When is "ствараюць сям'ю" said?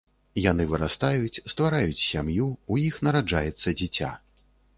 1.53-2.49